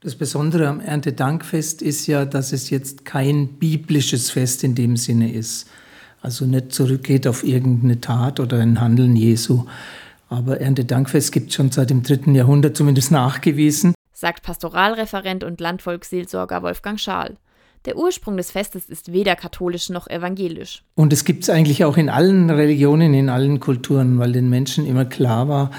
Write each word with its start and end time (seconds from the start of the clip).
Das 0.00 0.14
Besondere 0.14 0.68
am 0.68 0.78
Erntedankfest 0.78 1.82
ist 1.82 2.06
ja, 2.06 2.24
dass 2.24 2.52
es 2.52 2.70
jetzt 2.70 3.04
kein 3.04 3.48
biblisches 3.48 4.30
Fest 4.30 4.62
in 4.62 4.76
dem 4.76 4.96
Sinne 4.96 5.32
ist. 5.32 5.68
Also 6.22 6.44
nicht 6.44 6.72
zurückgeht 6.72 7.26
auf 7.26 7.42
irgendeine 7.42 8.00
Tat 8.00 8.38
oder 8.38 8.60
ein 8.60 8.80
Handeln 8.80 9.16
Jesu. 9.16 9.64
Aber 10.28 10.60
Erntedankfest 10.60 11.32
gibt 11.32 11.48
es 11.48 11.56
schon 11.56 11.72
seit 11.72 11.90
dem 11.90 12.04
dritten 12.04 12.36
Jahrhundert 12.36 12.76
zumindest 12.76 13.10
nachgewiesen. 13.10 13.92
Sagt 14.12 14.44
Pastoralreferent 14.44 15.42
und 15.42 15.60
Landvolksseelsorger 15.60 16.62
Wolfgang 16.62 17.00
Schaal. 17.00 17.36
Der 17.84 17.96
Ursprung 17.96 18.36
des 18.36 18.52
Festes 18.52 18.88
ist 18.88 19.12
weder 19.12 19.34
katholisch 19.34 19.90
noch 19.90 20.06
evangelisch. 20.06 20.84
Und 20.94 21.12
es 21.12 21.24
gibt 21.24 21.42
es 21.42 21.50
eigentlich 21.50 21.84
auch 21.84 21.96
in 21.96 22.08
allen 22.08 22.50
Religionen, 22.50 23.14
in 23.14 23.28
allen 23.28 23.58
Kulturen, 23.58 24.20
weil 24.20 24.30
den 24.30 24.48
Menschen 24.48 24.86
immer 24.86 25.06
klar 25.06 25.48
war, 25.48 25.72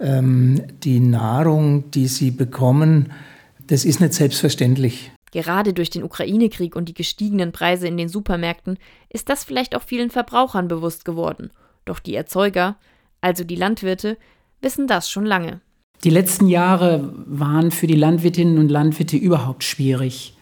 ähm, 0.00 0.60
die 0.82 0.98
Nahrung, 0.98 1.92
die 1.92 2.08
sie 2.08 2.32
bekommen, 2.32 3.12
das 3.70 3.84
ist 3.84 4.00
nicht 4.00 4.14
selbstverständlich. 4.14 5.12
Gerade 5.30 5.72
durch 5.72 5.90
den 5.90 6.02
Ukraine-Krieg 6.02 6.74
und 6.74 6.88
die 6.88 6.94
gestiegenen 6.94 7.52
Preise 7.52 7.86
in 7.86 7.96
den 7.96 8.08
Supermärkten 8.08 8.78
ist 9.08 9.28
das 9.28 9.44
vielleicht 9.44 9.76
auch 9.76 9.82
vielen 9.82 10.10
Verbrauchern 10.10 10.66
bewusst 10.66 11.04
geworden. 11.04 11.50
Doch 11.84 12.00
die 12.00 12.16
Erzeuger, 12.16 12.76
also 13.20 13.44
die 13.44 13.54
Landwirte, 13.54 14.18
wissen 14.60 14.88
das 14.88 15.08
schon 15.08 15.24
lange. 15.24 15.60
Die 16.02 16.10
letzten 16.10 16.48
Jahre 16.48 17.14
waren 17.26 17.70
für 17.70 17.86
die 17.86 17.94
Landwirtinnen 17.94 18.58
und 18.58 18.70
Landwirte 18.70 19.16
überhaupt 19.16 19.62
schwierig. 19.62 20.34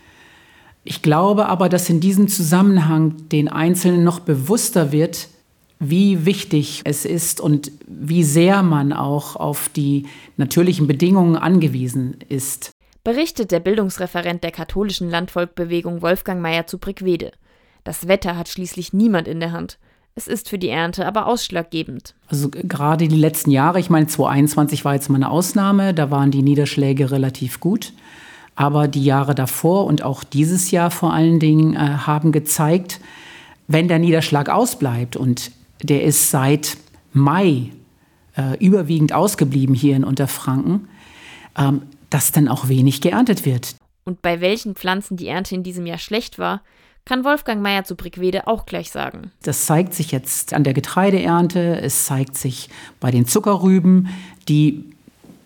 Ich 0.84 1.02
glaube 1.02 1.46
aber, 1.46 1.68
dass 1.68 1.90
in 1.90 2.00
diesem 2.00 2.28
Zusammenhang 2.28 3.28
den 3.28 3.48
Einzelnen 3.48 4.04
noch 4.04 4.20
bewusster 4.20 4.90
wird, 4.90 5.28
wie 5.78 6.24
wichtig 6.24 6.80
es 6.84 7.04
ist 7.04 7.42
und 7.42 7.72
wie 7.86 8.24
sehr 8.24 8.62
man 8.62 8.94
auch 8.94 9.36
auf 9.36 9.68
die 9.68 10.06
natürlichen 10.38 10.86
Bedingungen 10.86 11.36
angewiesen 11.36 12.16
ist 12.30 12.72
berichtet 13.04 13.50
der 13.50 13.60
Bildungsreferent 13.60 14.44
der 14.44 14.50
katholischen 14.50 15.10
Landvolkbewegung 15.10 16.02
Wolfgang 16.02 16.40
Meyer 16.42 16.66
zu 16.66 16.78
Brickwede. 16.78 17.32
Das 17.84 18.08
Wetter 18.08 18.36
hat 18.36 18.48
schließlich 18.48 18.92
niemand 18.92 19.28
in 19.28 19.40
der 19.40 19.52
Hand. 19.52 19.78
Es 20.14 20.26
ist 20.26 20.48
für 20.48 20.58
die 20.58 20.68
Ernte 20.68 21.06
aber 21.06 21.26
ausschlaggebend. 21.26 22.14
Also 22.26 22.48
gerade 22.50 23.06
die 23.06 23.16
letzten 23.16 23.52
Jahre, 23.52 23.78
ich 23.78 23.88
meine 23.88 24.08
2021 24.08 24.84
war 24.84 24.94
jetzt 24.94 25.08
mal 25.08 25.16
eine 25.16 25.30
Ausnahme, 25.30 25.94
da 25.94 26.10
waren 26.10 26.32
die 26.32 26.42
Niederschläge 26.42 27.12
relativ 27.12 27.60
gut. 27.60 27.92
Aber 28.56 28.88
die 28.88 29.04
Jahre 29.04 29.36
davor 29.36 29.86
und 29.86 30.02
auch 30.02 30.24
dieses 30.24 30.72
Jahr 30.72 30.90
vor 30.90 31.12
allen 31.12 31.38
Dingen 31.38 31.76
äh, 31.76 31.78
haben 31.78 32.32
gezeigt, 32.32 33.00
wenn 33.68 33.86
der 33.86 34.00
Niederschlag 34.00 34.48
ausbleibt 34.48 35.14
und 35.14 35.52
der 35.82 36.02
ist 36.02 36.32
seit 36.32 36.76
Mai 37.12 37.70
äh, 38.36 38.56
überwiegend 38.58 39.12
ausgeblieben 39.12 39.74
hier 39.74 39.94
in 39.94 40.02
Unterfranken, 40.02 40.88
ähm, 41.56 41.82
dass 42.10 42.32
dann 42.32 42.48
auch 42.48 42.68
wenig 42.68 43.00
geerntet 43.00 43.44
wird. 43.44 43.76
Und 44.04 44.22
bei 44.22 44.40
welchen 44.40 44.74
Pflanzen 44.74 45.16
die 45.16 45.28
Ernte 45.28 45.54
in 45.54 45.62
diesem 45.62 45.86
Jahr 45.86 45.98
schlecht 45.98 46.38
war, 46.38 46.62
kann 47.04 47.24
Wolfgang 47.24 47.62
Meyer 47.62 47.84
zu 47.84 47.96
Brickwede 47.96 48.46
auch 48.46 48.66
gleich 48.66 48.90
sagen. 48.90 49.30
Das 49.42 49.64
zeigt 49.64 49.94
sich 49.94 50.12
jetzt 50.12 50.52
an 50.52 50.62
der 50.62 50.74
Getreideernte, 50.74 51.80
es 51.80 52.04
zeigt 52.04 52.36
sich 52.36 52.68
bei 53.00 53.10
den 53.10 53.26
Zuckerrüben, 53.26 54.08
die 54.48 54.84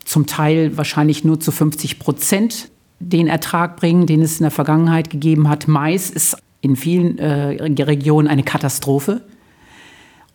zum 0.04 0.26
Teil 0.26 0.76
wahrscheinlich 0.76 1.24
nur 1.24 1.38
zu 1.38 1.52
50 1.52 2.00
Prozent 2.00 2.68
den 2.98 3.28
Ertrag 3.28 3.76
bringen, 3.76 4.06
den 4.06 4.22
es 4.22 4.38
in 4.38 4.44
der 4.44 4.50
Vergangenheit 4.50 5.10
gegeben 5.10 5.48
hat. 5.48 5.68
Mais 5.68 6.10
ist 6.10 6.36
in 6.60 6.76
vielen 6.76 7.18
äh, 7.18 7.82
Regionen 7.82 8.28
eine 8.28 8.42
Katastrophe. 8.42 9.22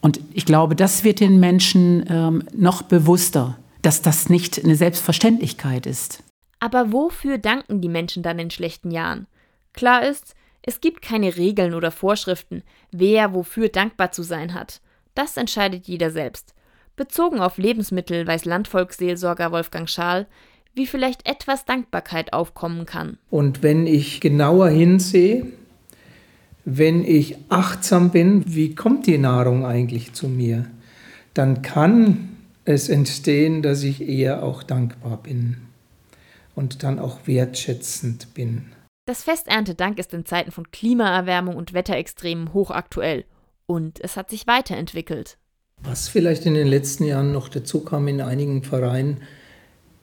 Und 0.02 0.20
ich 0.34 0.46
glaube, 0.46 0.76
das 0.76 1.04
wird 1.04 1.20
den 1.20 1.40
Menschen 1.40 2.06
ähm, 2.10 2.44
noch 2.56 2.84
bewusster, 2.84 3.58
dass 3.88 4.02
das 4.02 4.28
nicht 4.28 4.62
eine 4.62 4.76
Selbstverständlichkeit 4.76 5.86
ist. 5.86 6.22
Aber 6.60 6.92
wofür 6.92 7.38
danken 7.38 7.80
die 7.80 7.88
Menschen 7.88 8.22
dann 8.22 8.38
in 8.38 8.52
schlechten 8.52 8.92
Jahren? 8.92 9.28
Klar 9.72 10.06
ist, 10.06 10.36
es 10.62 10.82
gibt 10.82 11.02
keine 11.02 11.38
Regeln 11.38 11.74
oder 11.74 11.92
Vorschriften, 11.92 12.64
wer 12.92 13.34
wofür 13.34 13.70
dankbar 13.70 14.12
zu 14.12 14.24
sein 14.24 14.54
hat. 14.54 14.82
Das 15.16 15.38
entscheidet 15.38 15.88
jeder 15.88 16.12
selbst. 16.12 16.54
Bezogen 16.98 17.40
auf 17.40 17.58
Lebensmittel 17.58 18.28
weiß 18.28 18.44
Landvolksseelsorger 18.44 19.54
Wolfgang 19.54 19.90
Schaal, 19.90 20.28
wie 20.74 20.86
vielleicht 20.86 21.26
etwas 21.26 21.64
Dankbarkeit 21.64 22.34
aufkommen 22.34 22.86
kann. 22.86 23.18
Und 23.30 23.64
wenn 23.64 23.88
ich 23.88 24.20
genauer 24.20 24.68
hinsehe, 24.68 25.46
wenn 26.66 27.06
ich 27.06 27.38
achtsam 27.48 28.12
bin, 28.12 28.44
wie 28.54 28.76
kommt 28.76 29.08
die 29.08 29.18
Nahrung 29.18 29.66
eigentlich 29.66 30.12
zu 30.12 30.28
mir, 30.28 30.66
dann 31.34 31.62
kann 31.62 32.37
es 32.68 32.90
entstehen, 32.90 33.62
dass 33.62 33.84
ich 33.84 34.02
eher 34.02 34.44
auch 34.44 34.62
dankbar 34.62 35.18
bin 35.24 35.58
und 36.54 36.84
dann 36.84 37.00
auch 37.00 37.20
wertschätzend 37.26 38.34
bin. 38.34 38.74
Das 39.06 39.24
Fest 39.24 39.48
Erntedank 39.48 40.00
ist 40.00 40.14
in 40.14 40.26
Zeiten 40.26 40.52
von 40.52 40.70
Klimaerwärmung 40.70 41.56
und 41.56 41.74
Wetterextremen 41.74 42.54
hochaktuell 42.54 43.24
und 43.66 44.04
es 44.04 44.18
hat 44.18 44.30
sich 44.30 44.48
weiterentwickelt. 44.48 45.38
Was 45.82 46.10
vielleicht 46.10 46.46
in 46.46 46.56
den 46.56 46.68
letzten 46.68 47.06
Jahren 47.06 47.32
noch 47.32 47.48
dazu 47.48 47.82
kam 47.82 48.08
in 48.10 48.20
einigen 48.20 48.64
Vereinen, 48.64 49.22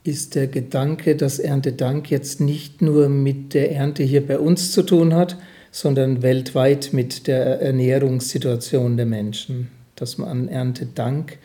ist 0.04 0.34
der 0.34 0.46
Gedanke, 0.46 1.16
dass 1.16 1.38
Erntedank 1.38 2.10
jetzt 2.10 2.40
nicht 2.40 2.80
nur 2.80 3.08
mit 3.08 3.52
der 3.52 3.72
Ernte 3.72 4.02
hier 4.02 4.26
bei 4.26 4.38
uns 4.38 4.72
zu 4.72 4.82
tun 4.82 5.14
hat, 5.14 5.36
sondern 5.70 6.22
weltweit 6.22 6.90
mit 6.92 7.26
der 7.26 7.60
Ernährungssituation 7.60 8.96
der 8.96 9.06
Menschen. 9.06 9.70
Dass 9.96 10.16
man 10.18 10.28
an 10.28 10.48
Erntedank 10.48 11.38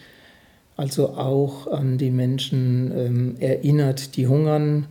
also 0.80 1.10
auch 1.10 1.68
an 1.68 1.98
die 1.98 2.10
Menschen 2.10 2.92
ähm, 2.96 3.36
erinnert, 3.40 4.16
die 4.16 4.28
hungern, 4.28 4.88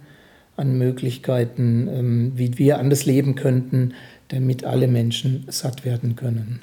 an 0.55 0.77
Möglichkeiten, 0.77 1.89
ähm, 1.91 2.33
wie 2.37 2.59
wir 2.59 2.79
anders 2.79 3.07
leben 3.07 3.37
könnten, 3.37 3.95
damit 4.29 4.65
alle 4.65 4.87
Menschen 4.87 5.47
satt 5.49 5.87
werden 5.87 6.15
können. 6.15 6.61